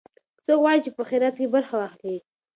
څوک 0.45 0.59
غواړي 0.63 0.79
چې 0.85 0.91
په 0.97 1.03
خیرات 1.09 1.35
کې 1.39 1.53
برخه 1.55 1.75
واخلي؟ 1.77 2.17